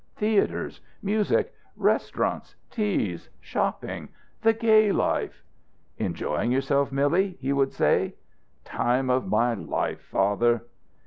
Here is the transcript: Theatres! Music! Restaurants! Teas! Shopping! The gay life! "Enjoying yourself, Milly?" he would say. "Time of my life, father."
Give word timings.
Theatres! 0.15 0.81
Music! 1.03 1.53
Restaurants! 1.77 2.55
Teas! 2.71 3.29
Shopping! 3.39 4.09
The 4.41 4.51
gay 4.51 4.91
life! 4.91 5.43
"Enjoying 5.99 6.51
yourself, 6.51 6.91
Milly?" 6.91 7.37
he 7.39 7.53
would 7.53 7.71
say. 7.71 8.15
"Time 8.63 9.11
of 9.11 9.27
my 9.27 9.53
life, 9.53 10.01
father." 10.01 10.65